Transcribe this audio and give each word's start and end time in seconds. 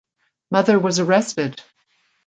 Mother 0.49 0.79
was 0.79 0.97
arrested. 0.97 1.61